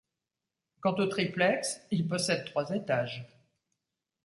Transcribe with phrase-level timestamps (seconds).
[0.81, 3.23] Quant au triplex, il possède trois étages.